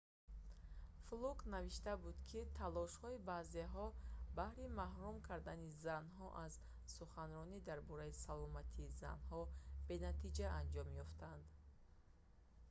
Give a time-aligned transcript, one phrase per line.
[1.07, 3.85] флук навишта буд ки талошҳои баъзеҳо
[4.39, 6.53] баҳри маҳрум кардани занҳо аз
[6.95, 9.41] суханронӣ дар бораи саломатии занҳо
[9.87, 11.45] бенатиҷа анҷом ёфтанд